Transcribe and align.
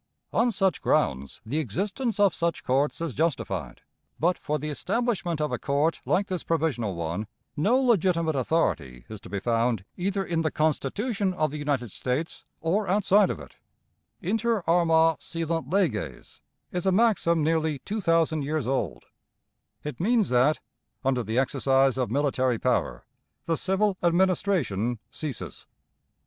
On 0.33 0.49
such 0.49 0.81
grounds 0.81 1.41
the 1.45 1.59
existence 1.59 2.19
of 2.19 2.33
such 2.33 2.63
courts 2.63 3.01
is 3.01 3.13
justified; 3.13 3.81
but, 4.19 4.35
for 4.35 4.57
the 4.57 4.71
establishment 4.71 5.39
of 5.39 5.51
a 5.51 5.59
court 5.59 6.01
like 6.07 6.25
this 6.25 6.43
provisional 6.43 6.95
one, 6.95 7.27
no 7.55 7.77
legitimate 7.79 8.35
authority 8.35 9.05
is 9.09 9.21
to 9.21 9.29
be 9.29 9.39
found 9.39 9.85
either 9.97 10.25
in 10.25 10.41
the 10.41 10.49
Constitution 10.49 11.35
of 11.35 11.51
the 11.51 11.59
United 11.59 11.91
States 11.91 12.45
or 12.61 12.87
outside 12.87 13.29
of 13.29 13.39
it, 13.39 13.57
"Inter 14.21 14.63
arma 14.65 15.17
silent 15.19 15.69
leges" 15.69 16.41
is 16.71 16.87
a 16.87 16.91
maxim 16.91 17.43
nearly 17.43 17.77
two 17.77 18.01
thousand 18.01 18.41
years 18.41 18.65
old; 18.65 19.05
it 19.83 19.99
means 19.99 20.29
that, 20.29 20.59
under 21.05 21.21
the 21.21 21.37
exercise 21.37 21.95
of 21.99 22.09
military 22.09 22.57
power, 22.57 23.05
the 23.45 23.55
civil 23.55 23.95
administration 24.01 24.97
ceases. 25.11 25.67